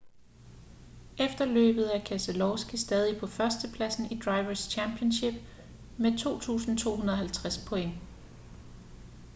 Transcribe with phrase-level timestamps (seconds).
[1.19, 5.33] efter løbet er keselowski stadig på førstepladsen i drivers' championship
[5.97, 7.93] med 2.250 point